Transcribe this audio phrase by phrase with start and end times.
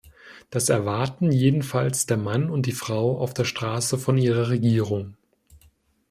[0.49, 5.15] Das erwarten jedenfalls der Mann und die Frau auf der Straße von ihrer Regierung.